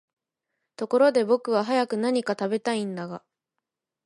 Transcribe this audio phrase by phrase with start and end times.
[0.77, 3.23] ところで僕は早く何か喰べたいんだが、